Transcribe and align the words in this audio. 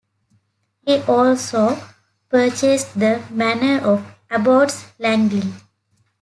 He 0.83 0.97
also 1.03 1.77
purchased 2.27 2.97
the 2.99 3.23
manor 3.29 3.85
of 3.85 4.03
Abbots 4.31 4.85
Langley. 4.97 5.53